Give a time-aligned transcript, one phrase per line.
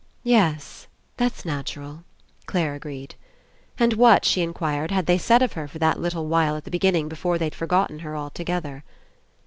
[0.23, 2.03] *'Yes, that's natural,"
[2.47, 3.13] Clare agreed.
[3.77, 6.71] And what, she inquired, had they said of her for that little while at the
[6.71, 8.83] beginning before they'd forgotten her altogether?